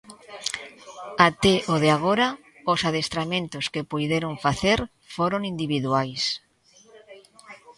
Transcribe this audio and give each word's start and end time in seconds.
Até 1.27 1.55
o 1.73 1.75
de 1.83 1.89
agora 1.97 2.27
os 2.71 2.79
adestramentos 2.89 3.65
que 3.73 3.87
puideron 3.91 4.33
facer 4.45 4.79
foron 5.15 5.41
individuais. 5.53 6.23